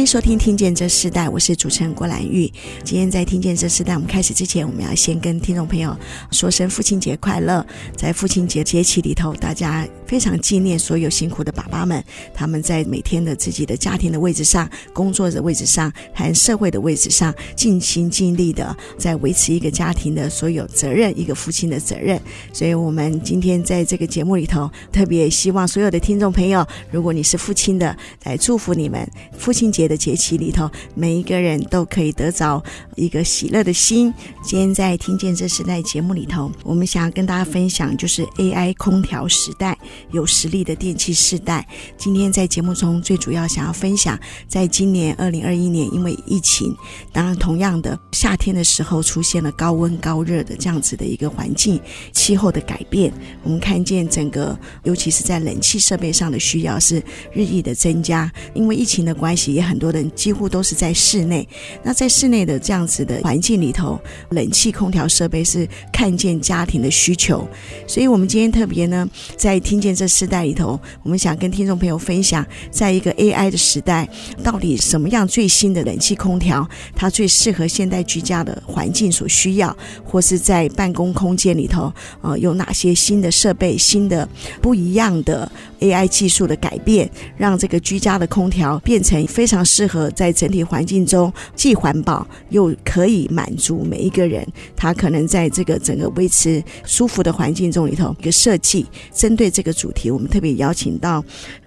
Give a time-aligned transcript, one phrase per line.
[0.00, 2.50] 欢迎收听《听见这世代》，我是主持人郭兰玉。
[2.82, 5.94] 今天在《听见这世代》，我们开始之前，我们要先跟听众朋友
[6.30, 7.62] 说声父亲节快乐。
[7.94, 12.02] 在父亲节节气里头，大家非常纪念所有辛苦的爸爸们，
[12.34, 22.20] 他们在每天的自己的家庭的位置上、工作的位置上，还社会的位置上，尽心尽力的在维持一个家庭的所有责任，一个父亲的责任。
[22.52, 29.06] 所以，我们今天在这个节目里头，特别希望所有的听众朋友，如果你是父亲的，来祝福你们
[29.36, 29.90] 父亲节。
[29.90, 32.62] 的节气里头，每一个人都可以得着
[32.94, 34.14] 一个喜乐的心。
[34.40, 39.76] 今天在听见这时代节目里头，我们想要跟大家分享，就是 AI 空调时代，
[40.10, 41.66] 有实力的电器世代。
[41.96, 46.76] 今天在节目中最主要想要分享，在今年二零二一年，因为疫情，
[47.12, 51.80] 当然同样的夏天的时候出现了高温高热的这样子的一个环境，
[52.12, 53.10] 气候的改变，
[53.42, 59.70] 我们看见整个，尤其是在冷气设备上的需要是日益的增加，因为疫情的关系也。
[59.70, 61.48] 很多人几乎都是在室内，
[61.84, 63.96] 那在室内的这样子的环境里头，
[64.30, 67.48] 冷气、空调设备是看见家庭的需求，
[67.86, 74.08] 所以我们今天特别呢，在听见这世代里头，我们想跟听众朋友分享，在一个 AI 的时代，
[74.42, 79.74] 到底什么样最新的冷气、空调，它最适合现代居家的环境所需要，
[80.04, 84.28] 或是在办公空间里头，呃，有哪些新的设备、新的
[84.60, 89.60] 不一样的 AI 技术的改变，让这个居家的空调变成非常。
[89.70, 98.84] 适合在整体环境中既环保又可以满足每一个人，他可能在这个整个维持舒服的环境中里头一个设计。
[99.14, 101.24] 针对这个主题，我们特别邀请到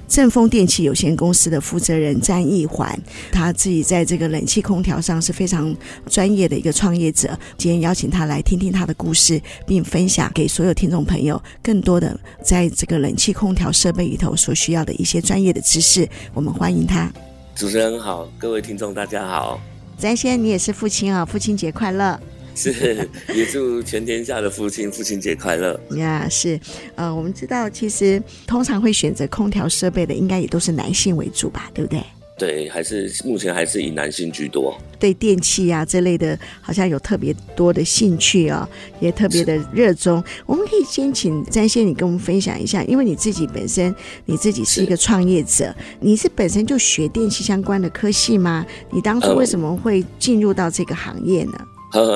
[0.07, 2.97] 正风电器有限公司的负责人詹义环，
[3.31, 5.75] 他自己在这个冷气空调上是非常
[6.07, 7.37] 专业的一个创业者。
[7.57, 16.07] 今天邀请他来听听他的故事，并分享给所有听众朋友更多的在这个冷气空调设备里头所需要的一些专业的知识。
[16.35, 17.11] 我们欢迎他。
[17.55, 19.59] 主持人好，各位听众大家好。
[19.97, 22.19] 詹先，你也是父亲啊，父亲节快乐！
[22.55, 25.73] 是，也祝全天下的父亲父亲节快乐。
[25.95, 26.59] 呀，yeah, 是，
[26.95, 32.01] 呃，我们知道，其实通常会选择空调设备的，应该也都是男性为主吧，对不对？
[32.35, 34.75] 对，还是目前还是以男性居多。
[34.99, 38.67] 对电器啊这类的，好像有特别多的兴趣哦，
[38.99, 40.21] 也特别的热衷。
[40.45, 43.93] 我们可以先请詹先你跟我们分享一下，因为你自己本身
[44.25, 48.65] 你自己是一个创业者，你是本身就学电器相关的科系吗？
[48.91, 51.53] 你当初为什么会进入到这个行业呢？
[51.53, 51.72] 呃，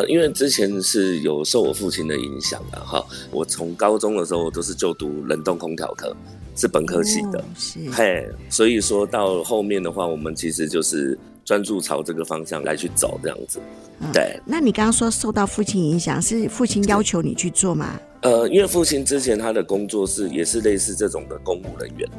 [0.07, 6.15] 因为之前是有受我父亲的影响的哈，我从高中的时候都是就读冷冻空调科。
[6.59, 13.59] 是本科系的，哦、是嘿，所以说到后面的话，我们其实就是专注朝这个方向来去走这样子。
[13.99, 17.99] 嗯、对，那你刚刚说受到父亲影响，是父亲要求你去做吗？
[18.23, 22.09] 呃，因为父亲之前他的工作是也是类似这种的公务人员。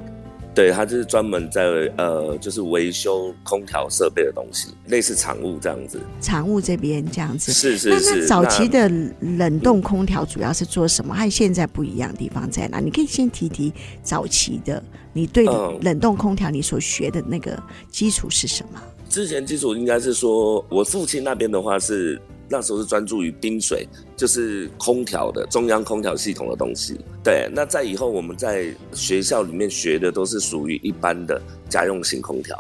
[0.59, 1.63] 对，他就是专门在
[1.97, 6.01] 呃，就是维修空调设备的东西，类似厂务这样子。
[6.21, 8.17] 厂务这边这样子，是是是。
[8.17, 11.15] 那早期的冷冻空调主要是做什么？
[11.15, 12.81] 和现在不一样的地方在哪？
[12.81, 14.83] 你可以先提提早期的，
[15.13, 15.47] 你对
[15.81, 17.57] 冷冻空调你所学的那个
[17.89, 18.83] 基础是什么？
[18.85, 22.21] 嗯，之前基础应该是说，我父亲那边的话是。
[22.49, 23.87] 那时候是专注于冰水，
[24.17, 26.99] 就是空调的中央空调系统的东西。
[27.23, 32.57] 对，那在以后我们在学校里面学的都是属于一般的家用型空调，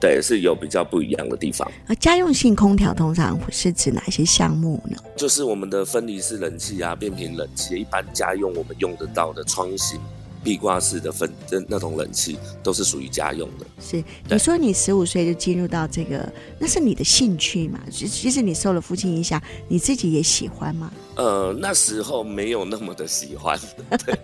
[0.00, 1.70] 对，是有比较不一样的地方。
[1.86, 4.96] 而家用性空调通常是指哪些项目呢？
[5.16, 10.00] 就是我们的分离式冷气啊，变频冷气，一般家用我们用得到的窗型。
[10.42, 13.66] 壁挂式的分的那种冷气都是属于家用的。
[13.80, 17.80] 是，你说你十五岁就进入到这个，那是你的兴趣嘛？
[17.90, 20.92] 其其实你受了父亲影响，你自己也喜欢吗？
[21.16, 23.58] 呃，那时候没有那么的喜欢。
[24.04, 24.18] 对，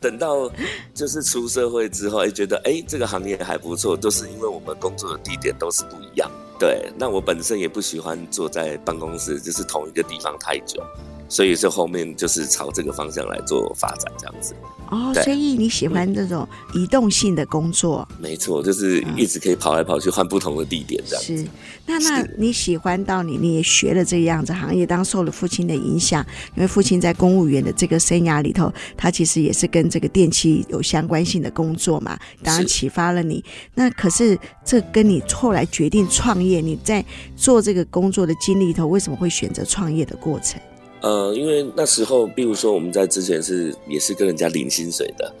[0.00, 0.50] 等到
[0.94, 6.30] 就是出社会之后，哎，觉得哎，这个行业还不错，都是因为我们工作的地点都是不一样。
[6.58, 10.82] 对，那我本身也不喜欢坐在办公室，就是同一个地方太久。
[11.28, 14.54] 所以这后面就是朝这个方向来做发展，这样子。
[14.90, 18.08] 哦，所以你喜欢这种移动性的工作？
[18.12, 21.36] 嗯、没错，就是一直可以跑来跑去，换不同的地点，这样子。
[21.36, 21.46] 是，
[21.84, 26.24] 那那你喜欢到你你也学了这个样子行业，当受了父亲的影响，
[26.56, 33.44] 因为父亲在公务员的这个生涯里头，他其实也是跟这个电器有相关性的工作嘛，当然启发了你。
[33.74, 37.04] 那可是这跟你后来决定创业，你在
[37.36, 40.58] 做这个工作的经历里头，为什么会选择创业的过程？
[41.00, 45.32] 呃，因为那时候，比如说我们在之前是也是跟人家领薪水的，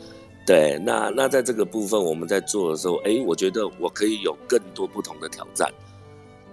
[0.46, 5.68] 对，那那在这个部分我们在做的时候，哎，我觉得我可以有更多不同的挑战，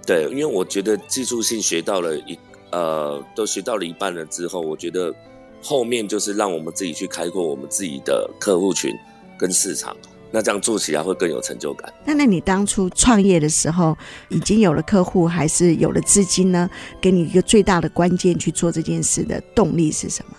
[0.05, 2.37] 对，因为我觉得技术性学到了一
[2.71, 5.13] 呃，都学到了一半了之后，我觉得
[5.61, 8.91] 后面就是让我们自己去开阔我们自己的客户群
[9.37, 9.95] 跟市场。
[10.31, 11.93] 那这样做起来会更有成就感。
[12.05, 13.97] 那那你当初创业的时候，
[14.29, 16.69] 已经有了客户，还是有了资金呢？
[16.99, 20.35] 给你一个最大的关键去做这件事的动力是什么？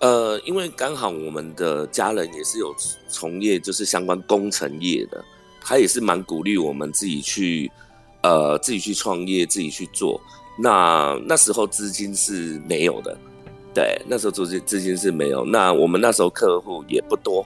[0.00, 2.74] 呃，因为刚好我们的家人也是有
[3.08, 5.24] 从业就是相关工程业的，
[5.60, 7.70] 他也是蛮鼓励我们自己去
[8.22, 10.20] 呃自己去创业，自己去做。
[10.58, 13.18] 那那时候资金是没有的，
[13.74, 15.44] 对，那时候资金资金是没有。
[15.44, 17.44] 那我们那时候客户也不多。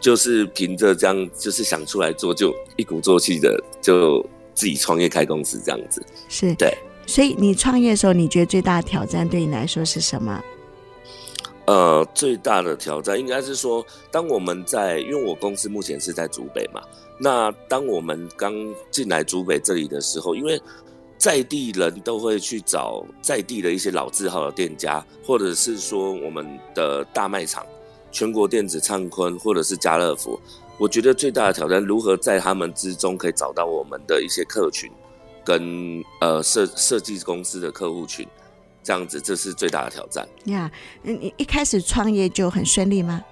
[0.00, 4.24] 就是凭着这样，就是想出来做，就一鼓作气的就
[4.54, 6.02] 自己创业开公司这样子。
[6.28, 6.72] 是对，
[7.06, 10.42] 所以你创业的时候，你觉得最大的挑战对你来说是什么？
[11.66, 16.80] 呃，最大的挑战应该是说，当我们在，因为我公司目前是在竹北嘛，
[17.18, 18.54] 那当我们刚
[18.90, 20.58] 进来竹北这里的时候，因为
[21.18, 27.66] 在地人都会去找在地的一些老字号的店家，或者是说我们的大卖场。
[28.10, 30.38] 全国电子、灿坤或者是家乐福，
[30.78, 34.90] 我觉得最大的挑战，如何在他们之中可以找到我们的一些客群，
[35.44, 38.26] 跟呃设设计公司的客户群，
[38.82, 40.26] 这样子，这是最大的挑战。
[40.44, 40.70] 呀，
[41.02, 43.22] 你一开始创业就很顺利吗？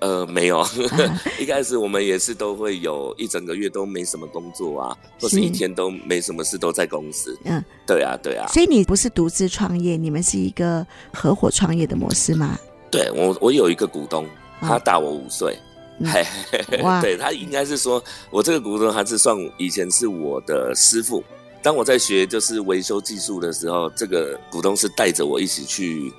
[0.00, 0.66] 呃，没有，
[1.38, 7.38] 一开始我们也是都会有一整个月都没什么工作啊，或是一天都没什么事都在公司。
[7.44, 8.48] 嗯，对啊，对啊。
[8.48, 10.84] 所以你不是独自创业，你们是一个
[11.14, 12.58] 合伙创业的模式吗？
[12.92, 14.24] 对我，我有一个股东，
[14.60, 15.58] 他大我五岁，
[17.00, 21.24] 对他应该是说，我这个股东还是算以前是我的师傅。
[21.62, 26.12] 当我在学就是维修技术的时候，这个股东是带着我一起去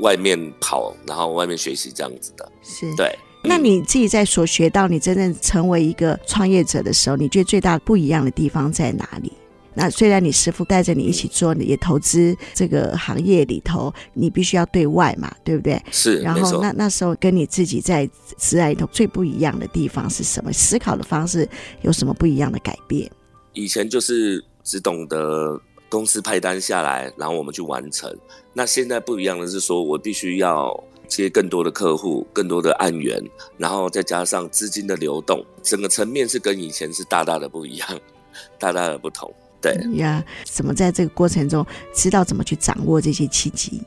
[0.00, 2.52] 外面跑，然后外面学习这样子的。
[2.62, 3.18] 是，对。
[3.42, 9.32] 那你自己在所学到，你真正成为一个创业者的时候，你觉得最大不一样的地方在哪里？
[9.74, 15.80] 那虽然你师傅带着你一起做，你也投资这个行业里头，你必须要对外嘛，对不对？
[15.90, 16.20] 是。
[16.20, 18.04] 然后那那时候跟你自己在
[18.36, 20.52] 职涯里头最不一样的地方是什么？
[20.52, 21.48] 思考的方式
[21.82, 23.10] 有什么不一样的改变？
[23.52, 28.14] 以前就是只懂得公司派单下来，然后我们去完成。
[28.52, 30.72] 那现在不一样的是说，我必须要
[31.08, 33.22] 接更多的客户，更多的案源，
[33.56, 37.88] 然后再加上资金的流动，整个层面是跟以前是大大的不一样，
[38.58, 39.32] 大大的不同。
[39.60, 43.82] 对呀，怎么在这个过程中知道怎么去掌握这些契机？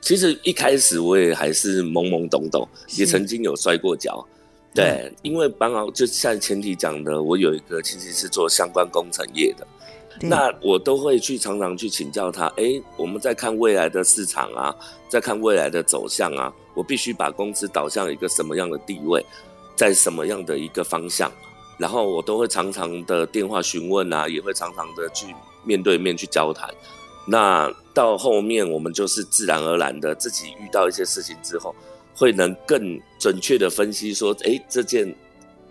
[0.00, 2.66] 其实一开始我也还是懵懵懂懂，
[2.96, 4.26] 也曾经有摔过跤。
[4.72, 9.66] 对，嗯、因为刚好就像前提讲的，我有一个亲戚是做相关工程业的，
[10.20, 12.46] 那我都会去常常去请教他。
[12.56, 14.74] 哎，我们在看未来的市场啊，
[15.08, 19.26] 在看未来的走向啊，我必须把公司导向一个什么样的地位，
[19.74, 21.30] 在什么样的一个方向。
[21.80, 25.34] 然后我都会常常的电话询问啊，也会常常的去
[25.64, 26.68] 面对面去交谈。
[27.26, 31.74] 那到后面我们就是自然而然的自己遇到一些事情之后，
[32.14, 35.14] 会能更准确的分析说，诶，这件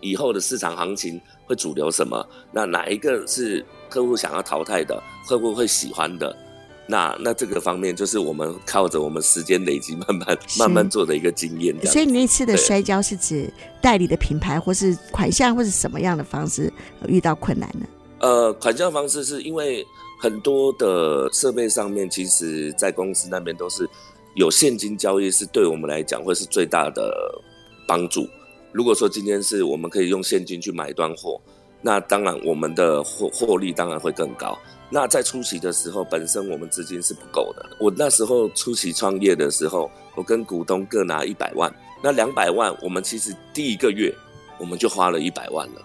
[0.01, 2.27] 以后的市场行情会主流什么？
[2.51, 6.35] 那哪一个是客户想要淘汰的，客户会喜欢的？
[6.89, 11.75] 那那这个方面就是我们靠着我们时间累积，慢慢 慢慢做的一个经验。
[11.85, 13.47] 所以你那次的摔跤是指
[13.79, 16.73] 代理的品牌，或是款项，或是什么样的方式
[17.07, 17.85] 遇到困难呢？
[18.21, 19.85] 呃，款项方式是因为
[20.19, 23.87] 很多的设备上面，其实在公司那边都是
[24.33, 27.13] 有现金交易，是对我们来讲会是最大的
[27.87, 28.27] 帮助。
[28.71, 31.39] 如果说今天是我们可以用现金去买断货，
[31.83, 34.57] 那当然我们的获获利当然会更高。
[34.89, 37.65] 那在初期的时候，本身我们资金是不够的。
[37.79, 44.13] 我那时候初期创业的时候，我跟股东各拿一百万，那两百万我们其实第一个月
[44.59, 45.81] 我们就花了一百万了。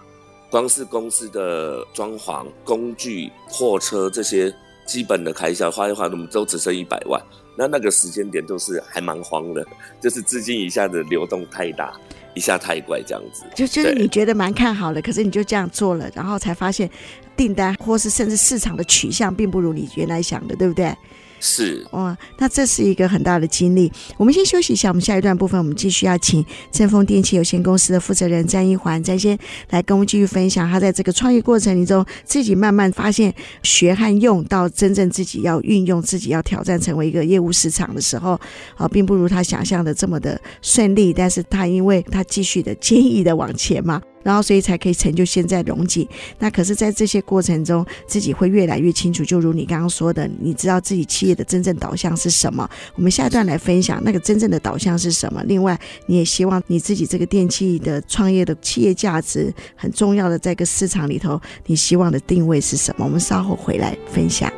[0.49, 4.53] 光是公司的装潢、工具、货车这些
[4.85, 7.21] 基本的开销花一花，我们都只剩一百万。
[7.57, 9.65] 那那个时间点都是还蛮慌的，
[9.99, 11.93] 就是资金一下子流动太大，
[12.33, 13.43] 一下太怪这样子。
[13.55, 16.89] 就就是你觉得蛮看好的，可是你就这样做了，然后才发现。
[17.37, 20.95] 订单，或是甚至市场的取向，并不如你原来想的，对不对？
[21.39, 23.91] 是哇，那这是一个很大的经历。
[24.17, 29.37] 我们先休息一下，我们下一段部分，我们继续要请正风电器有限公司的负责人詹一环詹先
[29.69, 38.39] 来跟我们继续分享他在这个创业过程里中，自己慢慢发现学和用到真正自己要运用、自己要挑战成为一个业务市场的时候，
[38.75, 41.13] 啊，并不如他想象的这么的顺利。
[41.13, 44.01] 但是他因为他继续的坚毅的往前嘛。
[44.25, 46.07] 然后，所以才可以成就现在荣景。
[46.39, 49.23] 那可是，在这些过程中，自己会越来越清楚。
[49.23, 52.67] 就如你刚刚说的，你知道自己企业的真正导向是什么？
[52.95, 55.43] 我们下一段来分享那个真正的导向是什么。
[55.43, 63.05] 另外，你也希望你自己这个电器的创业的企业价值很重要的，在个市场里头，你希望的定位是什么？
[63.05, 64.51] 我们稍后回来分享。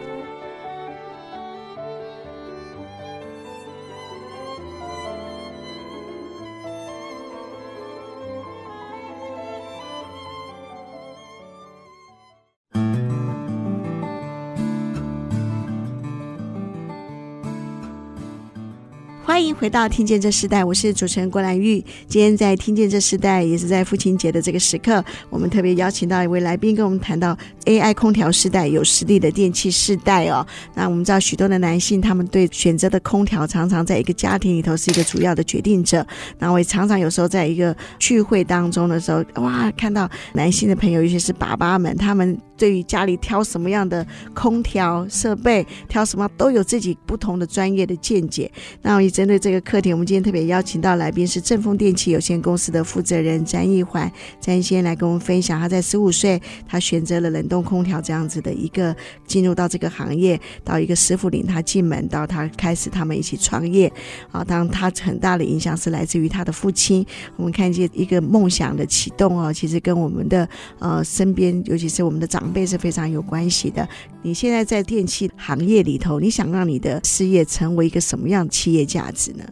[19.27, 21.84] 欢迎回到《听见这时代》，我是主持人郭兰玉。
[22.07, 30.48] 今天在《听见这时代》，也是在父亲节的这个时刻，我们特别邀请到一位来宾，跟我们谈到 AI 空调时代，有实力的电器世代哦。
[30.74, 36.07] 那我们知道许多的男性，他们对选择的空调，常常在一个家庭里头是一个主要的决定者。
[36.39, 48.50] 那我也常常有时候在一个聚会当中的时候，哇，看到男性的朋友，尤其是爸爸们，他们对于家里挑什么样的空调设备，挑什么都有自己不同的专业的见解。
[48.82, 49.08] 那我也。
[49.18, 58.96] 针对这个课题，我们今天特别邀请到来宾是正风电器有限公司的负责人詹一环，詹先来跟我们分享，他在十五岁，他选择了冷冻空调这样子的一个
[59.26, 63.92] 进入到这个行业，到一个师傅领他进门，到他开始他们一起创业
[64.32, 64.44] 啊。
[64.44, 67.04] 当他很大的影响是来自于他的父亲，
[67.38, 70.48] 我们看见一个梦想的启动哦，其实跟我们的
[70.78, 73.88] 呃身边，尤其是我们的长辈是非常有关系的。
[74.22, 79.32] 你现在在电器行业里头，你想让你的事业成为一个什么样的企业价值？
[79.34, 79.44] 呢？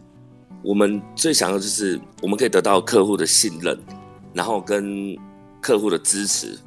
[0.62, 3.78] 我们最想要就是我们可以得到客户的信任，
[4.32, 5.16] 然后跟
[5.60, 6.58] 客户的支持，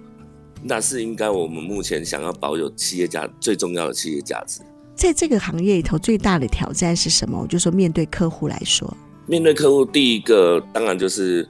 [0.64, 4.62] 那是应该我们目前想要保有企业价最重要的企业价值。
[4.96, 7.40] 在这个行业里头，最大的挑战是什么？
[7.42, 8.96] 我就说面对客户来说，
[9.26, 11.48] 面对客户，第一个当然就是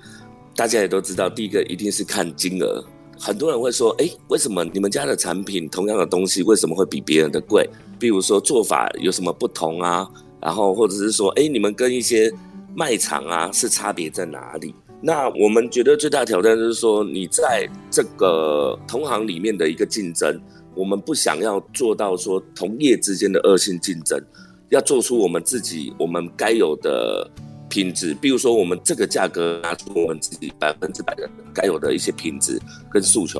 [0.55, 2.83] 大家也都知道，第一个一定是看金额。
[3.19, 7.69] 很多人会说：“哎，为什么你们家的产品同样的东西，为什么会比别人的贵？
[7.99, 10.07] 比如说做法有什么不同啊？”
[10.41, 12.31] 然后或者是说，哎，你们跟一些
[12.73, 14.73] 卖场啊是差别在哪里？
[15.01, 20.41] 那我们觉得最大挑战就是说，你在这个同行里面的一个竞争，
[20.73, 24.17] 我们不想要做到说同业之间的恶性竞争，
[24.69, 27.29] 要做出我们自己我们该有的
[27.69, 28.13] 品质。
[28.15, 32.59] 比如说，我们这个价格拿出我们自己百分之百的该有的一些品质
[32.91, 33.39] 跟诉求。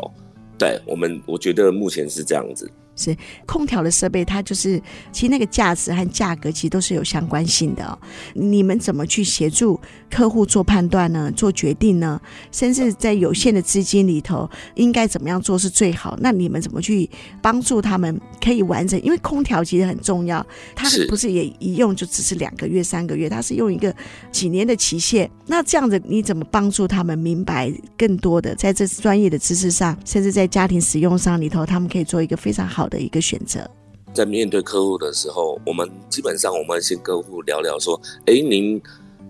[0.58, 2.70] 对我们，我觉得目前是这样子。
[3.00, 3.16] 是
[3.46, 7.98] 空调的设备，它就是其实那个价值和价格其实都是有相关性的哦。
[8.34, 9.80] 你们怎么去协助
[10.10, 11.32] 客户做判断呢？
[11.36, 12.20] 做决定呢？
[12.52, 16.18] 甚至在有限的资金里头，应该怎么样做是最好？
[16.20, 17.10] 那你们怎么去
[17.42, 19.02] 帮助他们可以完整？
[19.02, 23.96] 因为空调其实很重要，它不是也一用就只是两个月、三个月，它是用一个
[24.32, 25.30] 几年的期限。
[25.46, 33.70] 那这样子你怎么帮助他们明白更多的在这专业的知识上，甚至在家庭使用上里头，他们可以做一个非常好的一个选择，
[34.14, 38.82] 在面对客户的时候，我们基本上我们先跟客户聊聊说，哎，您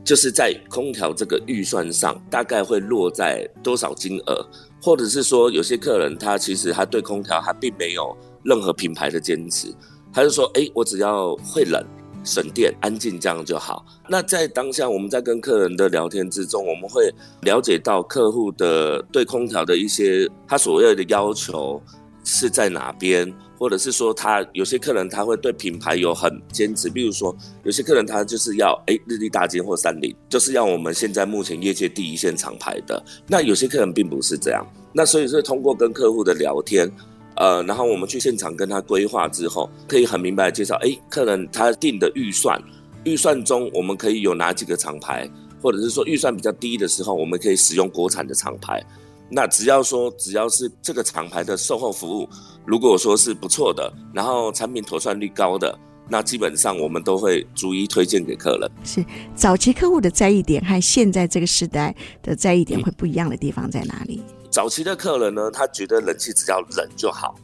[0.04, 4.44] 就是在空调这个预算上大概会落在多少金额，
[4.82, 9.68] 或者是说有些客人他其实他对空调他并没有任何品牌的坚持，
[10.14, 11.86] 他就说，哎，我只要会冷、
[12.24, 13.86] 省电、安静这样就好。
[14.08, 21.80] 那在当下我们在跟客人的聊天之中，我们会了解到客户的对空调的一些他所谓的要求
[22.24, 23.32] 是在哪边。
[23.60, 33.04] 或者是说，他有些客人他会对品牌有很坚持，比如说有些客人他就是要哎日立大金或三菱，就是要我们现在目前业界第一线厂牌的。
[33.28, 36.90] 那有些客人并不是这样，那所以是通过跟客户的聊天，
[37.36, 42.58] 呃，然后我们去现场跟他规划之后，可以很明白的介绍，哎，客人他定的预算，
[43.04, 45.30] 预算中我们可以有哪几个厂牌，
[45.62, 48.82] 或者是说预算比较低的时候，我们可以使用国产的厂牌。
[49.32, 52.28] 那只要说，只要是这个厂牌的售后服务，
[52.66, 55.78] 如果说是不错的，然后产品妥善率高的，
[56.10, 58.72] 那基本上我们都会逐一推荐给客人。
[58.84, 59.06] 是
[59.36, 64.24] 早期客户的在意点和现在这个时代的在意点会不一样的地方在哪里？
[64.28, 67.36] 嗯，早期的客人呢，他觉得冷气只要冷就好。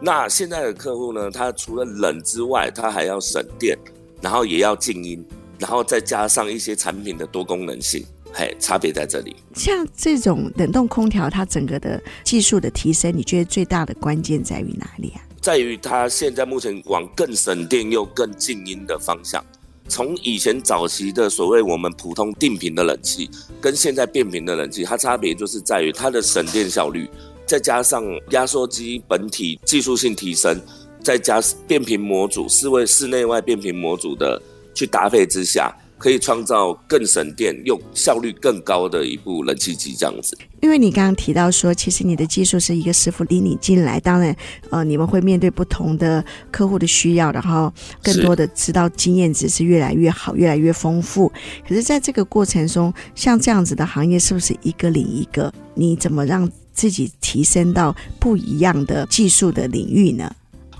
[0.00, 3.76] 那现在的客户呢，他除了冷之外，他还要省电，
[4.20, 5.26] 然后也要静音，
[5.58, 8.04] 然后再加上一些产品的多功能性。
[8.34, 9.36] 嘿，差别在这里。
[9.54, 15.22] 像这种冷冻空调，它整个的技术的提升，你觉得最大的关键在于哪里啊？
[15.40, 19.44] 在于它现在目前往更省电又更静音的方向。
[19.86, 27.08] 从以前早期的所谓我们普通定频的冷气，跟现在变频的冷气，它差别就是在于它的省电效率，
[27.46, 30.58] 再加上压缩机本体技术性提升，
[31.02, 34.42] 再加变频模组，四位室内外变频模组的
[34.74, 35.70] 去搭配之下。
[35.96, 40.36] 可以创造更省电又效率更高的一部冷气机，这样子。
[40.60, 44.34] 因为你刚刚提到说，其实你的技术是一个师傅领你进来，当然，
[44.70, 47.72] 呃，你们会面对不同的客户的需要，然后
[48.02, 51.30] 更多的知道经验值是越来越好，越来越丰富。
[51.68, 55.52] 可是，在这个过程中，像这样子的行业，是不是一个领一个？
[55.74, 60.34] 你怎么让自己提升到不一样的技术的领域呢？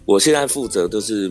[0.07, 1.31] 我现在负责都是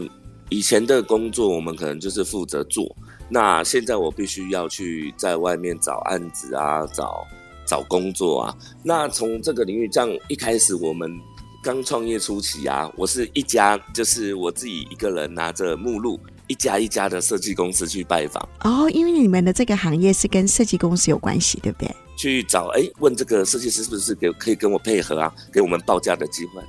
[0.53, 2.95] 以前的工作，我们可能就是负责做。
[3.27, 7.25] 那现在我必须要去在外面找案子啊，找
[7.65, 8.55] 找工作啊。
[8.83, 11.11] 那从这个领域，这样一开始我们
[11.63, 18.47] 刚创业初期啊，我是一家，就是我自己一个人拿着目录，一家一家的设计公司去拜访。
[18.59, 21.89] 哦，因为你们的这个行业是跟设计公司有关系，对不对？
[22.15, 26.61] 去找哎，问这个设计师是不是给可以跟我配合啊，给我们报价的机会。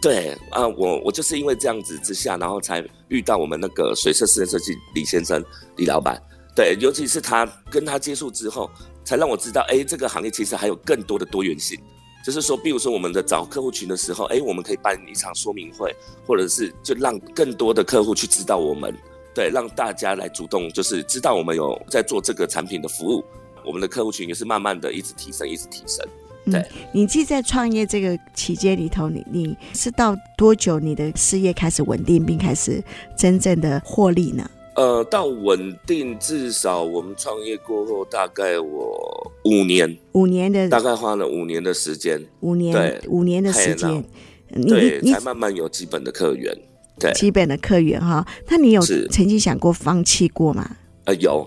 [0.00, 5.44] 对啊，我我就是因为这样子之下，然后才遇到我们那个水色室内设计李先生
[5.76, 6.20] 李老板。
[6.56, 8.70] 对，尤其是他跟他接触之后，
[9.04, 11.78] 才让我知道，哎，这个行业其实还有更多的多元性。
[12.24, 15.94] 就是说，比如说我们的找客户群的时候，哎，我们可以办一场说明会，
[16.26, 18.94] 或者是就让更多的客户去知道我们，
[19.34, 23.24] 对，让大家来主动就是知道我们有在做这个产品的服务，
[23.64, 26.06] 我们的客户群也是慢慢的一直提升，一直提升。
[26.50, 32.82] 对，嗯、你既在创业这个期间里头，你你是到多久你的事业开始稳定，并开始
[33.16, 34.50] 真正的获利呢？
[34.76, 43.00] 呃，到稳定至少我们创业过后，大概我五年，五年的大概花了五年的时间，五年对。
[43.08, 44.02] 五年的时间，
[44.48, 46.56] 你你，才慢慢有基本的客源，
[46.98, 48.26] 对，基本的客源哈。
[48.48, 48.80] 那你有
[49.10, 50.76] 曾经想过放弃过吗？
[51.04, 51.46] 呃，有，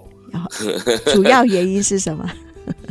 [1.14, 2.30] 主要原因是什么？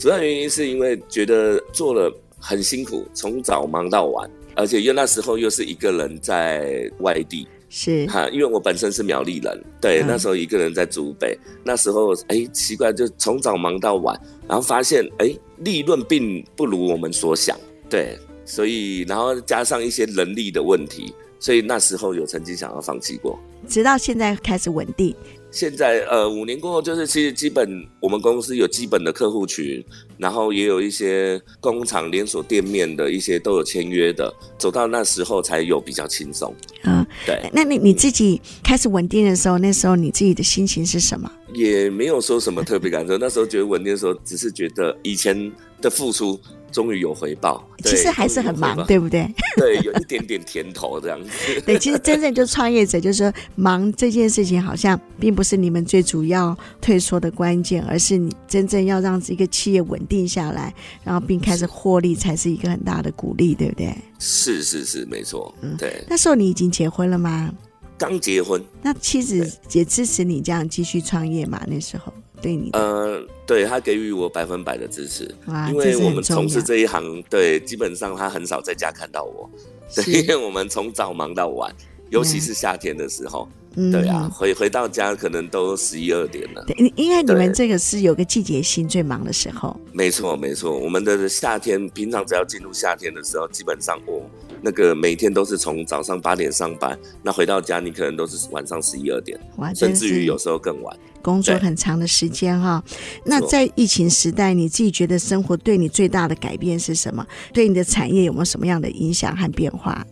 [0.03, 17.57] 主要原因是因为觉得做了很辛苦，从早忙到晚，而且又那时候又是一个人在外地，是哈，因为我本身是苗栗人，对，嗯、那时候一个人在竹北，那时候哎奇怪，就从早忙到晚，然后发现哎利润并不如我们所想，
[17.89, 25.15] 对，所以然后加上一些人力的问题，所以那时候有曾经想要放弃过，直到现在开始稳定。
[25.53, 29.85] 现在呃，五年过后，就是其实基本我们公司有基本的客户群，
[30.17, 36.55] 然后也有一些工厂连锁店面的一些都有签约的，走到那时候才有比较轻松。
[36.85, 37.51] 嗯，对。
[37.53, 41.31] 那你你自己开始稳定的时候，那时候你自己的心情是什么？
[41.53, 46.41] 也没有说什么特别感受，那时候觉得稳定的时候，只是觉得以前的付出。
[46.73, 49.29] 终于有回报，其实还是很忙，对不对？
[49.57, 51.31] 对，有一点点甜头这样子。
[51.67, 63.95] 对，其实真正就创业者，就是说忙这件事情，好像并不是你们最主要退缩的关键，而是你真正要让这个企业稳定下来，然后并开始获利，才是一个很大的鼓励，对不对？
[64.19, 65.55] 是是是，没错。
[65.61, 66.03] 嗯，对。
[66.09, 67.53] 那时候你已经结婚了吗？
[67.99, 68.61] 刚结婚。
[68.83, 71.63] 那妻子也支持你这样继续创业吗？
[71.69, 72.13] 那时候？
[72.43, 75.33] 对你，呃，对他给予我百分百的支持，
[75.69, 79.49] 因为我们从事这一行，对，基本上他很少在家看到我，
[79.95, 81.73] 对，因为我们从早忙到晚，
[82.11, 86.65] 尤其是夏天的时候，嗯、对啊，回回到家可能都十一二点了。
[86.67, 89.75] 对，因为你们这个是有个季节性最忙的时候。
[89.93, 94.29] 没错，没错，我们的夏天，平常只要进入夏天的时候，基本上我
[94.63, 99.39] 那个每天都是从早上八点上班，那回到家你可能都是晚上十一二点，
[99.75, 100.97] 甚至于有时候更晚。
[101.21, 102.83] 工作很长的时间哈，
[103.25, 107.27] 那在疫情时代，你自己觉得生活对你最大的改变是什么？
[107.53, 110.05] 对你的产业有没有什么样的影响和变化？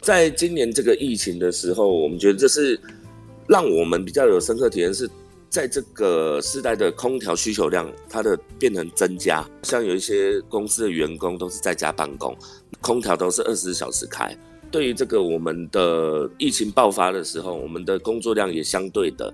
[0.00, 2.78] 在今年这个疫情的时候，我们觉得这是
[3.46, 5.08] 让我们比较有深刻体验，是
[5.54, 12.36] 在这个时代的空调需求量它的变成增加，像有一些公司的员工都是在家办公，
[12.80, 14.36] 空调都是二十四小时开。
[14.72, 19.32] 对于这个我们的疫情爆发的时候，我们的工作量也相对的。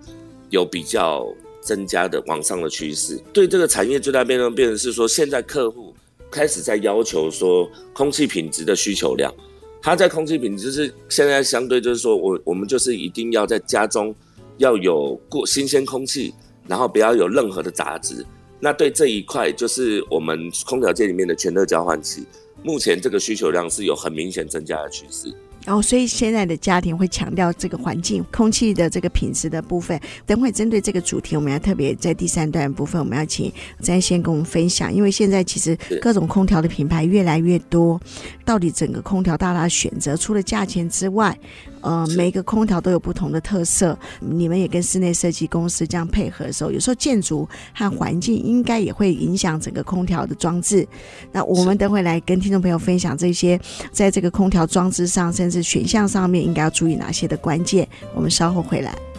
[0.51, 1.27] 有比较
[1.63, 5.95] 增加的往上的趋势，对这个产业最大变动变成是说，现在客户
[6.29, 9.33] 开始在要求说空气品质的需求量，
[9.81, 14.13] 它在空气品质是现在相对就是说我我们就是一定要在家中
[14.61, 16.35] 要有过新鲜空气，
[16.69, 18.25] 然后不要有任何的杂质。
[18.61, 22.27] 那对这一块就是我们空调界里面的全热交换器，
[22.63, 25.35] 目前这个需求量是有很明显增加的趋势。
[25.67, 30.01] 然后，所以现在的家庭会强调这个环境、空气的这个品质的部分。
[30.27, 34.93] 等会针对这个主题，我们要特别在第三段部分，我们要请詹先跟我们分享。
[34.93, 38.01] 因为现在其实各种空调的品牌越来越多，
[38.45, 41.39] 到底整个空调大大选择，除了价钱之外，
[41.83, 43.99] 呃，每一个空调都有不同的特色。
[44.21, 50.87] 你们也跟室内设计公司这样配合的时候，有时候建筑和环境应该也会影响整个空调的装置。
[51.33, 53.61] 那我们等会来跟听众朋友分享这些，
[53.93, 57.89] 在这个空调装置上，甚至选项上面应该要注意哪些的关键。
[58.15, 59.10] 我们稍后回来。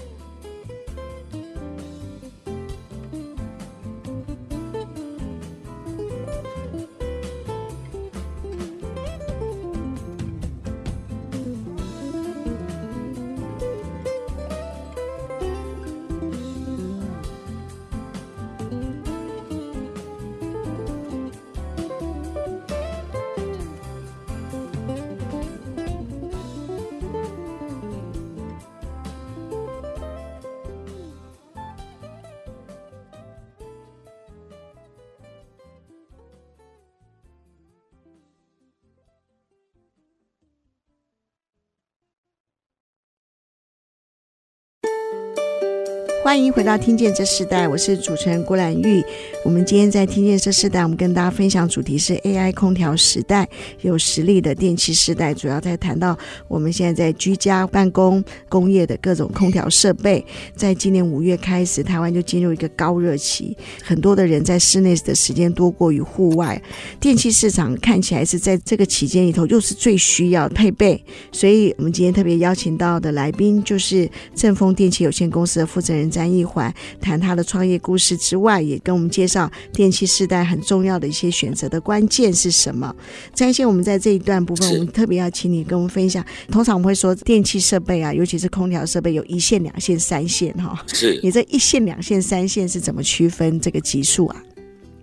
[46.23, 49.03] 欢迎回到《听见这世代》，我是主持人郭兰玉。
[49.43, 53.49] 我们今天在《听见这世代》，我们跟大家分享主题是 AI 空调时代，
[53.81, 55.33] 有实力的电器世代。
[55.33, 56.15] 主要在谈到
[56.47, 60.23] 我们现在在居家办公、工业的各种空调设备。
[60.55, 66.61] 在今年五月开始，台湾就进入一个高热期，很多的人在室内的时间多过于户外。
[66.99, 71.03] 电器市场看起来是在这个期间里头又是最需要配备。
[71.31, 76.10] 所以我们今天特别邀请到的来宾就是正风电器有限公司的负责人。
[76.11, 82.93] 詹一环谈他的创业故事之外，也跟我们介绍电器世代很重要的一些选择的关键是什么。
[83.33, 86.23] 詹先，我们在这一段部分，我们特别要请你跟我们分享。
[86.51, 90.83] 通常我们会说电器设备啊，尤其是空调设备，有一线、两线、三线哈。
[90.87, 94.43] 是你这一线、两线、三线是怎么区分这个级数啊？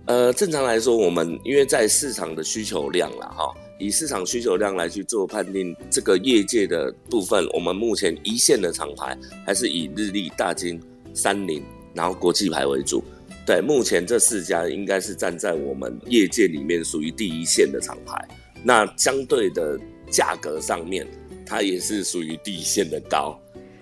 [0.05, 10.79] 呃，正常来说，我们因为在市场的需求量了哈，以市场需求量来去做判定，这个业界的部分，我们目前一线的厂牌还是以日立、大金。
[11.19, 11.61] 三菱，
[11.93, 13.03] 然后国际牌为主，
[13.45, 18.15] 对，目前这四家应该是站在我们业界里面属于第一线的厂牌。
[18.63, 19.79] 那相对的
[20.09, 21.05] 价格上面，
[21.45, 23.39] 它也是属于第一线的高。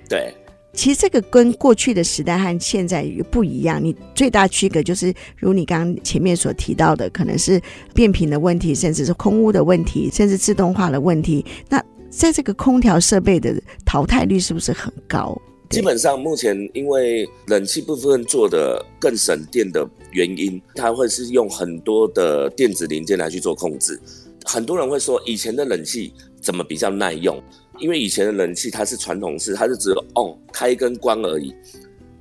[0.08, 0.34] 对，
[0.74, 3.84] 其实这个跟过去的时代和现在也不一样。
[3.84, 7.62] 你最大区隔就是，如你刚刚前面所提到的，可能是
[7.94, 11.46] 变频的问题，甚至是空污的问题，甚至自动化的问题。
[11.70, 15.36] 那在这个空调设备的淘汰率是不是很高？
[15.70, 24.00] 基本上，目前因为冷气部分做的更省电的原因，它会是用很多的电子零件来去做控制。
[24.46, 27.42] 很多人会说，以前的冷气怎么比较耐用？
[27.80, 31.54] 因为以前的冷气它是传统式，它是只有哦开跟关而已。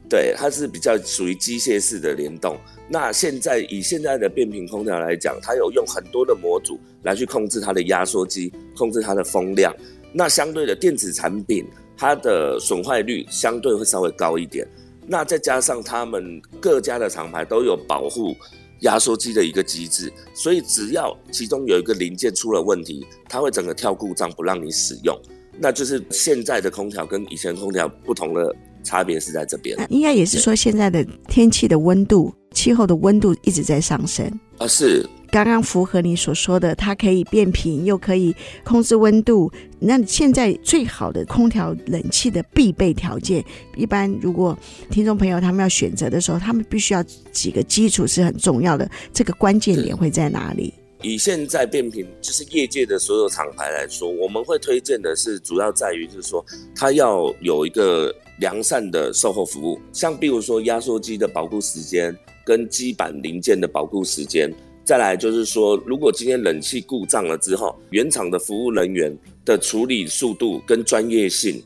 [0.08, 2.56] 对，它是比较属于机械式的联动。
[2.88, 9.74] 那现在以现在的变频空调来讲，它有用很多的模组来去控制它的压缩机，控制它的风量。
[10.12, 11.64] 那相对的电子产品。
[11.96, 14.66] 它的损坏率相对会稍微高一点，
[15.06, 18.36] 那再加上他们各家的厂牌都有保护
[18.80, 25.18] 压缩机的一个机制，所以只要其中有一个零件出了问题，它会整个跳故障不让你使用。
[25.58, 28.54] 那就是现在的空调跟以前空调不同的
[28.84, 29.74] 差别是在这边。
[29.88, 35.02] 应该也是说现在的天气的温度、气候的温度一直在上升啊，是。
[35.30, 38.34] 刚刚符合你所说的，它可以变频，又可以
[38.64, 39.50] 控制温度。
[39.78, 43.44] 那现在最好的空调冷气的必备条件，
[43.76, 44.58] 一般如果
[44.90, 48.90] 听众朋友他们要选择的时候，他们必须要几个基础是很重要的。
[49.12, 50.72] 这个关键点会在哪里？
[51.02, 64.50] 以现在变频就是业界的所有厂牌来说，我们会推荐的是主要在于就是说，它要有一个良善的售后服务，像比如说压缩机的保固时间跟基板零件的保固时间。
[64.86, 71.60] 再来就是说，如果今天冷气故障了之后，原厂的服务人员的处理速度跟专业性，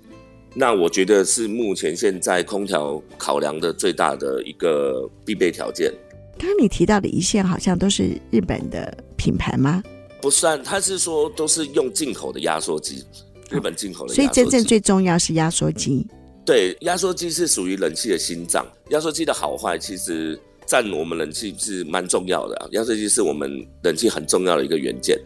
[0.55, 5.93] 那我觉得是目前现在空调考量的最大的一个必备条件。
[6.39, 9.83] 刚刚你提到的一线好像都是日本的品牌吗？
[10.23, 13.05] 不算，他是说都是用进口的压缩机，
[13.51, 14.15] 日本进口的。
[14.15, 16.07] 所以真正最重要是压缩机。
[16.47, 18.67] 对，压缩机是属于冷气的心脏。
[18.89, 20.41] 压缩机的好坏其实。
[20.71, 23.51] 占我们冷气是蛮重要的啊，压缩机是我们
[23.83, 25.19] 冷气很重要的一个元件。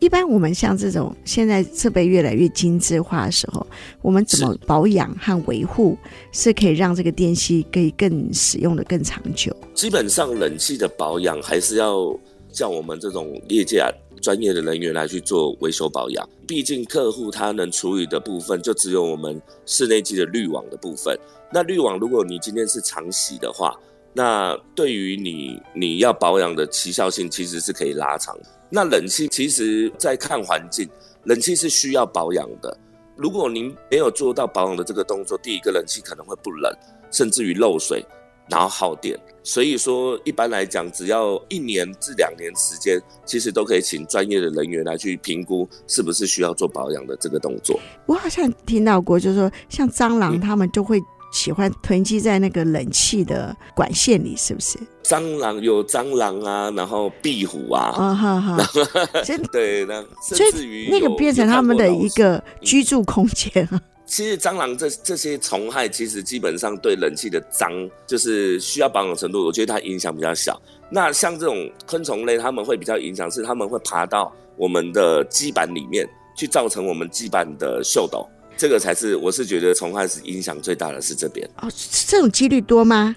[0.00, 3.66] 一般我们像这种现在设备越来越精致化的时候，
[4.00, 5.98] 我们怎么保养和维护
[6.32, 9.54] 是可以让这个电器可以更使用的更长久？
[9.74, 12.18] 基本上冷气的保养还是要
[12.50, 13.90] 像我们这种业界啊，
[14.22, 16.26] 专业的人员来去做维修保养。
[16.46, 21.14] 毕竟客户他能处理的部分就只有我们室内机的滤网的部分。
[21.52, 23.78] 那滤网如果你今天是常洗的话，
[24.16, 28.34] 那对于你你要保养的奇效性其实是可以拉长。
[28.70, 30.88] 那冷气其实在看环境，
[31.24, 32.74] 冷气是需要保养的。
[33.14, 36.74] 如果您没有做到保养的这个动作，第一个冷气可能会不冷，
[37.10, 38.02] 甚至于漏水，
[38.48, 39.20] 然后耗电。
[39.42, 47.78] 所以说，一般来讲，只要一年至两年时间，其实都可以请专业的人员来去评估是不是需要做保养的这个动作。
[48.06, 50.98] 我好像听到过，就是说像蟑螂，他们就会。
[51.36, 54.78] 喜欢囤积在那个冷气的管线里，是不是？
[55.04, 58.56] 蟑螂有蟑螂啊，然后壁虎啊，啊哈哈，
[59.52, 63.78] 对，那甚至于那个变成他们的一个居住空间啊。
[64.06, 67.70] 其实蟑螂这这些虫害，其实基本上对冷气的脏，
[68.06, 70.58] 就是需要保养程度，我觉得它影响比较小。
[70.88, 78.26] 那像这种昆虫类，他们会比较影响，是他们会爬到我们的基板里面去，造成我们基板的锈斗。
[78.56, 81.68] 这个才是，我是觉得虫害是影响最大的是这边哦。
[82.06, 83.14] 这种几率多吗？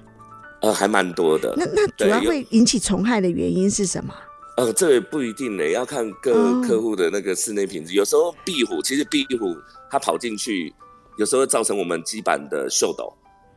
[0.62, 1.54] 呃，还蛮多的。
[1.56, 4.14] 那那主要会引起虫害的原因是什么？
[4.58, 7.94] 呃，这也不一定呢，要看各客户的那个室内品质。
[7.94, 9.56] 哦、有时候壁虎，其实壁虎
[9.90, 10.74] 它跑进去，
[11.18, 13.14] 有时候会造成我们基板的锈斗，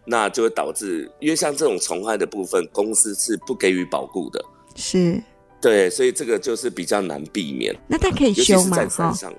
[0.07, 4.45] 那就会导致，因为像这种虫害的部分，公司是不给予保固的。
[4.77, 5.21] 是。
[5.61, 7.75] 对，所以这个就是比较难避免。
[7.89, 8.77] 那它可以修吗？
[8.77, 9.35] 在山上。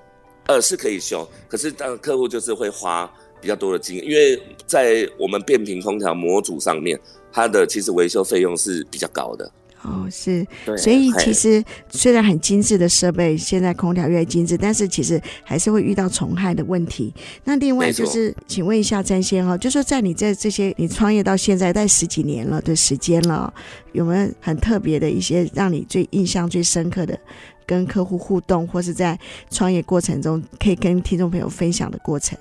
[0.47, 6.99] 呃，是可以修，可是当客户就是会花比较多的金，因为在我们变频空调模组上面，
[7.31, 9.49] 它的其实维修费用是比较高的。
[9.83, 10.45] 哦，是，
[10.77, 17.13] 所以其实虽然很精致的设备，现在空调越精致，但是其实还是会遇到虫害的问题。
[17.43, 23.53] 那另外就是，请问一下詹先哈，就说在你在这些你创业到现在在十几年了的时间了，
[23.91, 27.19] 有没有很特别的一些让你最印象最深刻的？
[27.65, 29.17] 跟客户互动，或是在
[29.49, 32.37] 创业过程中，可以跟听众朋友分享的过程。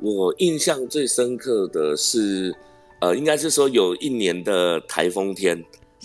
[0.00, 2.54] 我印象最深刻的是，
[3.00, 5.58] 呃，应该是说有一年的台风天，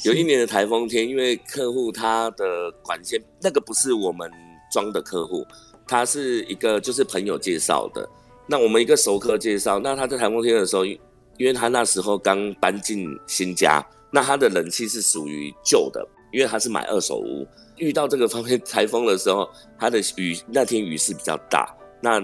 [0.04, 4.32] 有一年的台风天，因为客户他的管线那个不是我们
[4.72, 5.46] 装的客户，
[5.88, 8.08] 他是一个就是朋友介绍的。
[8.48, 11.00] 那我们一个熟客介绍，那他在台风天的时候，因
[11.40, 17.46] 为他那时候刚搬进新家，那他的冷气是属于旧的，因为他是买二手屋。
[17.78, 19.48] 遇到这个方面台风的时候，
[19.80, 22.22] 他的雨那天雨势比较大，那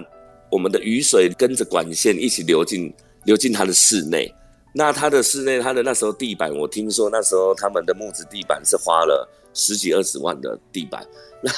[0.52, 2.92] 我们的雨水跟着管线一起流进
[3.26, 4.34] 流进他的室内。
[4.78, 11.04] 那他的室内，他的那时候地板，我听说那时候他们的木质地板是花了十几二十万的地板。
[11.42, 11.52] 那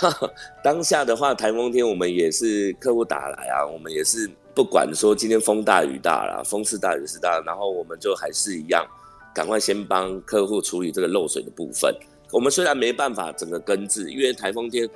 [0.64, 8.88] 当下的话，台风天我们也是客户打来啊，我们也是不管说今天风大雨大啦，风是大雨是大，然后我们就还是一样，
[9.36, 11.94] 赶快先帮客户处理这个漏水的部分。
[12.32, 14.90] 我们虽然没办法整个根治，因为台风天，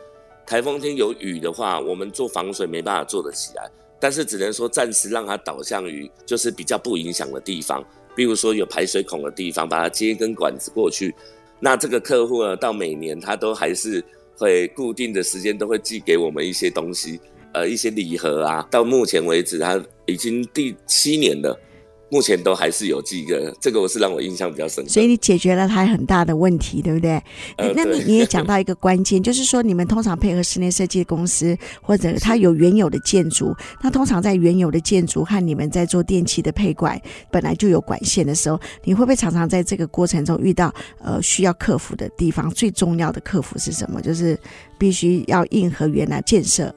[0.46, 7.84] 台风天有雨的话，我们做防水没办法做得起来，但是只能说暂时让它导向于就是比较不影响的地方，
[8.16, 11.14] 比如说有排水孔的地方，把它接一根管子过去。
[11.60, 14.04] 那这个客户呢，到每年他都还是
[14.38, 17.20] 会固定的时间都会寄给我们一些东西，
[17.54, 18.68] 呃，一些礼盒啊。
[18.70, 21.58] 到目前为止，他已经第七年了。
[22.14, 24.90] 目前都还是有几个，这个我是让我印象比较深刻。
[24.92, 27.14] 所以你解决了他很大的问题，对不对？
[27.58, 40.72] 呃、那你你也讲到一个关键，就是说你们通常配合室内设计公司，或者它有原有的建筑，那通常在原有的建筑和你们在做电器的配管本来就有管线的时候，你会不会常常在这个过程中遇到
[41.04, 42.48] 呃需要克服的地方？
[42.52, 44.00] 最重要的克服是什么？
[44.00, 44.40] 就是
[44.78, 46.72] 必须要硬和原来建设。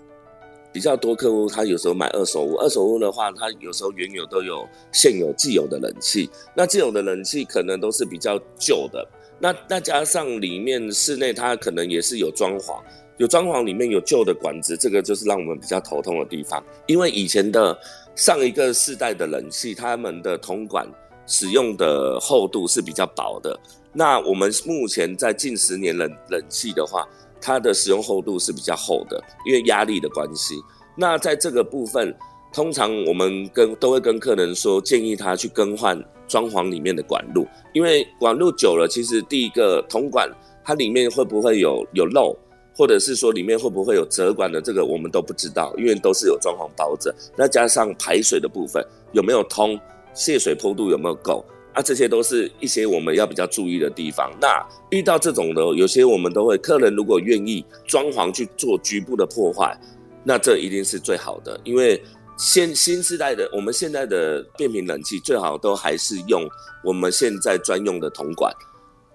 [0.77, 9.09] 比较多客户，他有时候买二手屋，二手屋的话，他有时候原有都有现有既有的冷气，那既有的冷气可能都是比较旧的，
[9.39, 12.79] 那那加上里面室内它可能也是有装潢，
[13.17, 17.75] 有装潢里面有旧的管子，这个就是让我们比较头痛的地方，因为以前的
[18.15, 20.87] 上一个世代的冷气，他们的铜管
[21.27, 23.59] 使用的厚度是比较薄的，
[23.95, 27.09] 那我们目前在近十年冷冷气的话。
[27.47, 30.57] 它的使用厚度是比较厚的，因为压力的关系。
[30.97, 32.13] 那在这个部分，
[32.53, 40.29] 通常我们跟都会跟客人说，建议他去更换装潢里面的管路，因为管路久了，其实第一个铜管
[40.65, 42.37] 它里面会不会有有漏，
[42.77, 47.15] 或者是说里面会不会有折管的，这个我们都不知道，因为都是有装潢包着。
[47.37, 49.79] 那加上排水的部分有没有通，
[50.15, 51.45] 泄水坡度有没有够？
[51.77, 54.33] 那、啊、这些都是一些我们要比较注意的地方。
[54.41, 59.79] 那遇到这种的，有些我们都会，客人如果愿意装潢去做局部的破坏，
[60.25, 61.61] 那这一定是最好的。
[61.65, 62.03] 因为
[62.39, 66.49] 现新时代的我们现在的变频冷气，最好都还是用
[66.83, 68.51] 我们现在专用的铜管、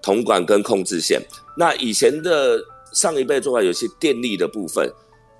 [0.00, 1.20] 铜管跟控制线。
[1.58, 4.88] 那以前的上一辈做法，有些电力的部分，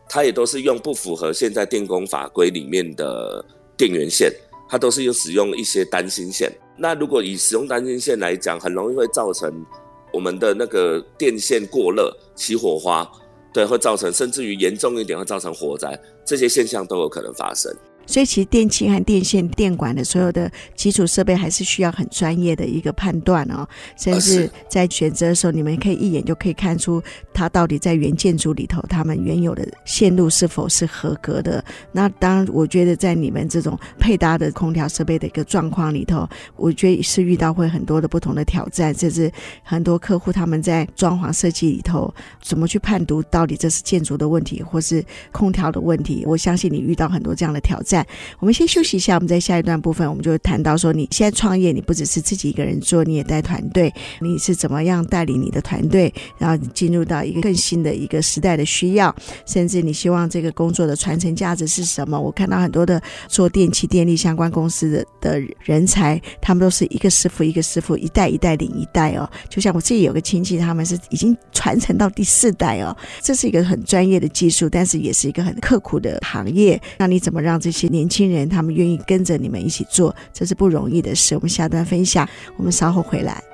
[0.08, 3.44] 它也都是用不符合现在电工法规里面的
[3.76, 4.28] 电源线，
[4.68, 6.52] 它都是有使用一些单芯线。
[6.76, 9.64] 那如果以使用单芯线来讲，很容易会造成
[10.12, 13.08] 我们的那个电线过热起火花，
[13.52, 17.70] 对，会造成甚至于严重一点会造成火灾，这些现象都有可能发生。
[18.06, 23.66] 所以，其实电器和电线、电管的所有的基础设备，还是需要很专业的一个判断哦。
[23.96, 31.64] 甚至在选择的时候，你们可以一眼就可以看出它到底在原建筑里头，他们原有的线路是否是合格的。
[31.92, 39.30] 那当然，我觉得在你们这种配搭的空调设备的一个状况里头，我觉得是遇到会很多的不同的挑战，甚至
[39.62, 42.12] 很多客户他们在装潢设计里头
[42.42, 46.24] 怎么去判读到底这是建筑的问题，或是空调的问题。
[46.26, 47.91] 我相信你遇到很多这样的挑战。
[47.92, 48.07] 在
[48.38, 62.18] 我们先休息一下，我们在下一段部分，我们就谈到说，你现在创业，你不只是自己一个人做，你也带团队，你是怎么样带领你的团队，然后进入到一个更新的一个时代的需要，甚至你希望这个工作的传承价值是什么？
[62.18, 69.31] 我看到很多的做电器电力相关公司的的人才，他们都是一个师傅一个师傅，一代一代领一代哦。
[69.50, 72.96] 就像我自己有个亲戚，他们是已经传承到第四代哦。
[73.20, 76.81] 这是一个很专业的技术，但是也是一个很刻苦的行业。
[76.96, 81.34] 那你怎么让这些年轻人，他们愿意跟着你们一起做，这是不容易的事。
[81.34, 83.51] 我们下段分享，我们稍后回来。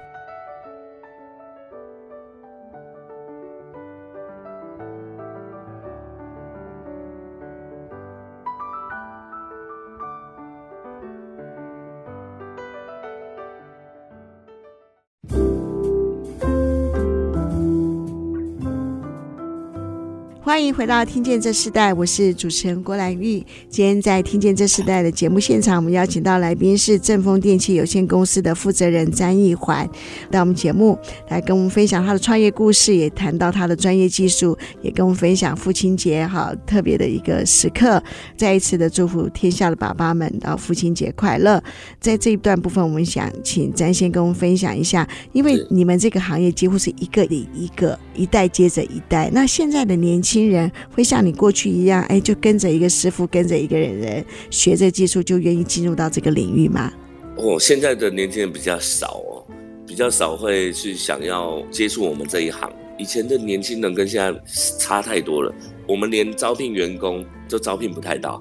[20.48, 23.44] 欢迎回到《听见这世代》，我是主持人郭兰玉。
[23.68, 29.86] 今天在《听见这世代》的节目现场，我们邀请到来宾是正丰电器有限公司的负责人詹义环，
[30.30, 38.02] 到我们节目来跟我们分享他的创业故事，也谈到他的专业技术，也跟我们分享父亲节哈特别的一个时刻。
[38.34, 41.62] 再一次的祝福天下的爸爸们，然后父亲节快乐。
[42.00, 49.28] 在这一段部分，我们想请詹先跟我们分享一下，因为你们这个行业几乎是一个一个，一代接着一代。
[49.30, 56.92] 那现在的年轻新人会像你过去一样，哎，就跟着一个师傅，跟着一个人人学这技术，就愿意进入到这个领域吗？
[57.36, 59.42] 哦，现在的年轻人比较少哦，
[59.84, 62.72] 比较少会去想要接触我们这一行。
[62.98, 64.40] 以前的年轻人跟现在
[64.78, 65.52] 差太多了，
[65.88, 68.40] 我们连招聘员工都招聘不太到。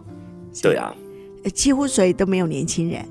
[0.61, 0.95] 对啊，
[1.51, 3.03] 几乎所以都没有年轻人。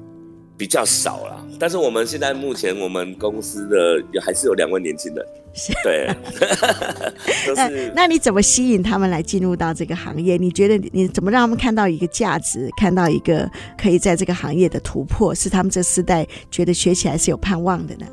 [0.59, 5.27] 比较少了，但是我们现在目前我们公司的有还是有两位年轻人，
[5.83, 6.09] 对，
[7.47, 7.93] 都是。
[7.95, 10.39] 那你怎么吸引他们来进入到这个行业？
[10.39, 18.07] 你觉得你怎么让他们看到一个价值，看到一个可以在这个行业的突破，是他们这世代觉得学起来是有盼望的呢？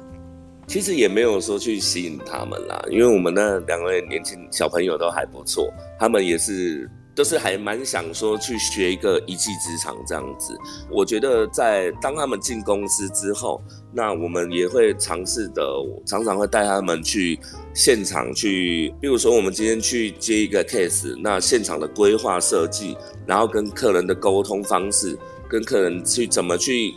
[0.67, 6.89] 其实也没有说去吸引他们啦，因为我们那两位年轻小朋友都还不错，他们也是。
[7.15, 10.57] 都是还蛮想说去学一个一技之长这样子。
[10.89, 15.63] 我觉得在当他们进公司之后，那我们也会尝试的，
[16.05, 17.39] 常常会带他们去
[17.73, 22.97] 现场去，比如说我们今天去接一个 case，那现场的规划设计，
[23.27, 26.95] 然后跟客人的沟通方式，跟客人去怎么去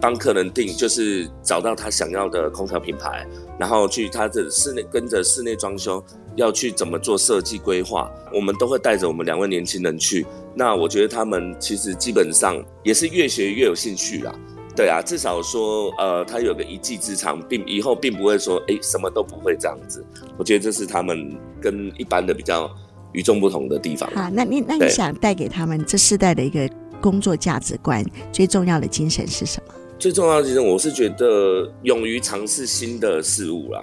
[0.00, 3.26] 帮客人定，就是找到他想要的空调品牌，
[3.58, 6.04] 然后去他的室内跟着室内装修。
[6.36, 10.26] 要去怎么做设计规划，我们都会带着我们两位年轻人去。
[10.54, 14.34] 那我觉得他们其实基本上也是越学越有兴趣啦。
[14.76, 20.04] 对啊，至少说呃，他有个一技之长，并以后并不会说哎什么都不会这样子。
[20.36, 22.68] 我觉得这是他们跟一般的比较
[23.12, 24.10] 与众不同的地方。
[24.12, 26.68] 好，那你那你想带给他们这世代的一个
[27.00, 29.74] 工作价值观，最重要的精神是什么？
[29.96, 33.80] 最重要的精神，我是觉得勇于尝试新的事物啦。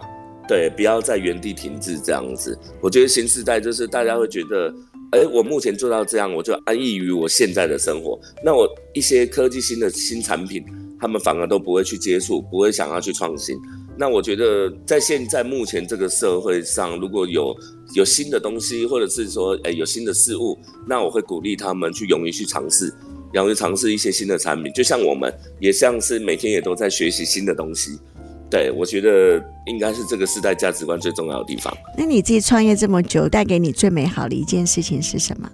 [0.47, 2.58] 对，不要在原地停滞这样子。
[2.82, 4.73] 我觉得新时代就是大家会觉得，
[5.12, 8.19] 哎，我目前做到这样，我就安逸于我现在的生活。
[8.43, 10.63] 那我一些科技新的新产品，
[10.99, 13.58] 他们反而都不会去接触，不会想要去创新。
[13.97, 17.56] 那我觉得在现在目前这个社会上，如果有
[17.93, 22.91] 有新的东西，或者是说，哎，有新的事物，那我会鼓励他们去勇于去尝试，
[23.34, 24.73] 勇于尝试一些新的产品。
[24.73, 27.99] 就像我们，也像是每天也都在学习新的东西。
[28.51, 31.75] 对，我觉得应该是这个时代价值观最重要的地方。
[31.97, 35.49] 那你自己创业这么久，带给你最美好的一件事情是什么？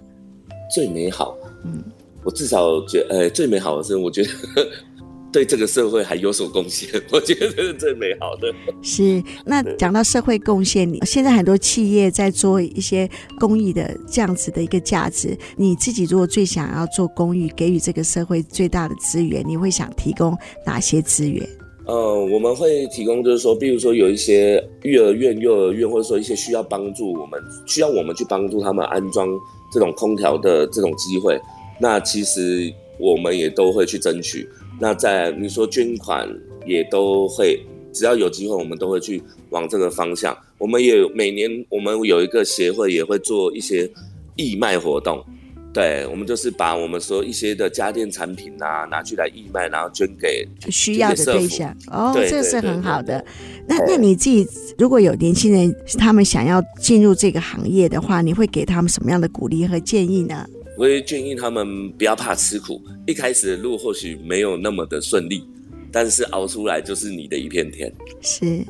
[0.74, 1.82] 最美好，嗯，
[2.24, 4.28] 我至少觉得，呃，最美好的是，我觉得
[5.30, 8.52] 对这个社会还有所贡献， 我觉得这是最美好的。
[8.82, 13.08] 是，那讲到社会贡献，你现在很多企业在做一些
[13.38, 21.48] 公益的这样子的一个价值，你自己如果最想要做公益，给予这个社会最大的资源，你会想提供哪些资源？
[21.88, 29.26] 呃，我们会提供，就是说，比如说有一些育儿院、幼儿园，或者说一些需要帮助，我们需要我们去帮助他们安装
[29.72, 31.40] 这种空调的这种机会，
[31.80, 34.46] 那其实我们也都会去争取。
[34.78, 36.28] 那在你说捐款，
[36.66, 37.58] 也都会，
[37.90, 40.36] 只要有机会，我们都会去往这个方向。
[40.58, 43.90] 我们也每年，我们有一个协会，也会做一些
[44.36, 45.24] 义卖活动。
[45.72, 51.76] 对，我们就是把我们说一些的家电产品啊，拿去来义卖，然后捐给需要的对象。
[51.88, 53.24] 哦，这个是很好的。
[53.68, 54.46] 那那你自己
[54.78, 60.48] 如果有年轻人他们想要进入这个行业的话，你会给他们什么样的鼓励和建议呢？
[60.76, 65.46] 我会建议他们不要怕吃苦，一开始的路或许没有那么的顺利，
[65.92, 67.92] 但是熬出来就是你的一片天。
[68.22, 68.64] 是。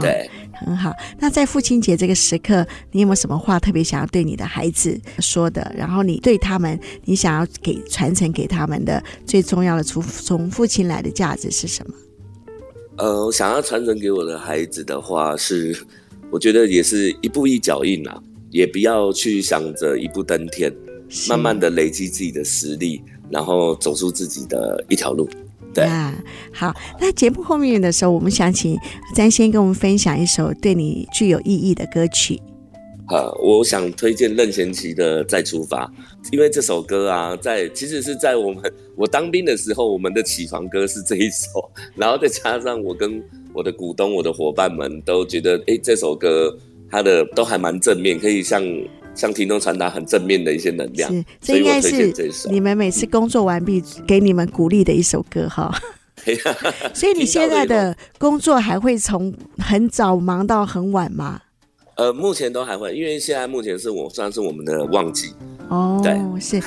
[0.00, 0.92] 对，很好。
[1.18, 5.72] 那在父亲节这个时刻，你有没有什么话特别想要对你的孩子说的？
[5.76, 11.94] 然后你对他们，你想要给传承给他们的最重要的从从父亲来的价值是什么？
[12.96, 15.76] 呃，我想要传承给我的孩子的话是，
[16.30, 20.72] 我觉得也是一步一脚印啊，也不要去想着一步登天，
[21.28, 25.28] 慢慢的累积自己的实力，然后走出自己的一条路。
[25.74, 26.14] 对啊，
[26.52, 28.76] 好，那节目后面的时候，我们想请
[29.14, 32.40] 詹先跟我们分享一首对你具有意义的歌曲。
[33.08, 35.86] 呃，我想推荐任贤齐的《再出发》，
[36.30, 46.56] 因为这首歌啊，在其实是在我们我当兵的时候，我们的起床歌是这一首，然后再加上我跟我的股东、我的伙伴们都觉得，哎，这首歌
[46.90, 48.62] 它的都还蛮正面，可以向。
[49.14, 52.12] 向听众传达很正面的一些能量，是，这应该是
[52.50, 55.74] 你们每次工作完毕给你们鼓励的一首歌哈。
[56.94, 61.40] 所以你现在的工作还会从很早忙到很晚吗？
[61.96, 65.32] 呃，目前都还会，因为现在目前是我算是我们的旺季
[65.68, 66.60] 哦，对，是，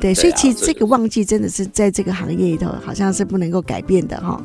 [0.00, 4.42] 对，所以其实这个旺季真的是在这个行业里头好像是不能够改变的哈。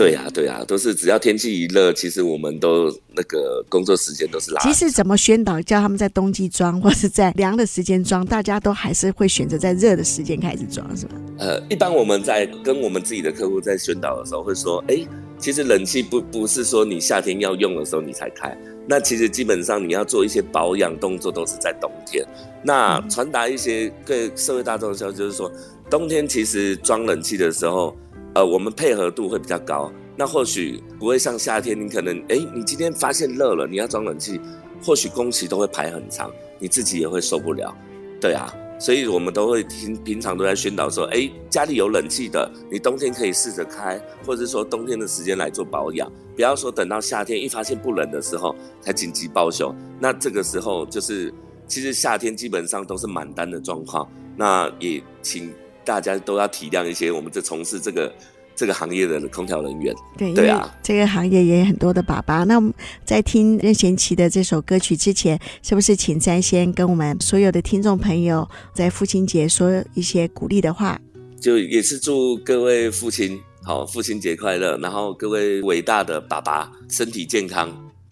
[0.00, 4.62] 对呀、啊，对呀、啊，都是只要天气一热，其实我们都那个工作时间都是拉。
[4.62, 11.12] 其实怎么宣导叫他们在冬季装，或是在凉的时间装，大家都还是会选择在热的时间开始装，是吧？
[11.38, 15.06] 呃，一般我们在跟我们自己的客户在宣导的时候，会说，哎，
[15.38, 22.24] 其实冷气不不是说你夏天要用的时候你才开，那其实基本上你要做一些保养动作都是在冬天。
[22.64, 25.52] 那传达一些对社会大众的消息，就是说，
[25.90, 27.94] 冬天其实装冷气的时候。
[28.34, 34.40] 呃，我们配合度会比较高，那或许不会像夏天，你可能，哎，你今天发现热了，你要装冷气，
[34.82, 37.74] 或许工期都会排很长，你自己也会受不了，
[38.20, 51.34] 对啊，所以我们都会听，平常都在宣导说，哎，家里有冷气的，你冬天可以试着开，或者说冬天的时间来做保养，不要说等到夏天一发现不冷的时候才紧急报修，那这个时候就是，
[51.66, 55.52] 其实夏天基本上都是满单的状况，那也请。
[55.84, 58.12] 大家都要体谅一些，我们这从事这个
[58.54, 59.94] 这个行业的空调人员。
[60.18, 62.44] 对，对啊，这个行业也有很多的爸爸。
[62.44, 62.72] 那我们
[63.04, 71.00] 在听任贤齐的这首歌曲之前，是不是请詹先跟我们所有的听众朋友在父亲节说一些鼓励的话？
[71.40, 77.70] 就也是祝各位父亲好，父亲节快乐，然后各位伟大的爸爸身体健康，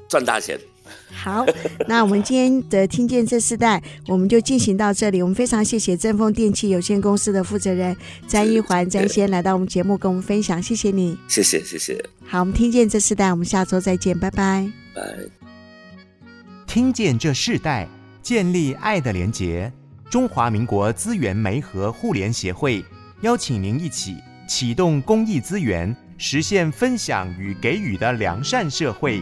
[0.09, 0.59] 赚大钱。
[1.13, 1.45] 好，
[1.87, 5.21] 那我们今天的听见这世代，我们就进行到这里。
[5.21, 12.03] 我们非常谢谢正丰电器有限公司的负责人詹一环詹先来到我们节目跟我们分享，谢谢你，谢谢谢谢。
[12.27, 14.71] 好，我们听见这世代，我们下周再见，拜拜。
[14.95, 15.03] 拜。
[16.67, 17.89] 听见这世代，
[18.23, 19.73] 建立爱的连结。
[20.11, 22.83] 中华民国资源媒和互联协会
[23.21, 24.17] 邀请您一起
[24.49, 29.21] 启动公益资源，实现分享与给予的良善社会。